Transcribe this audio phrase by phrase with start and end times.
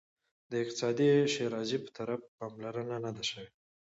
[0.51, 3.47] د اقتصادي ښیرازي په طرف پاملرنه نه ده شوې.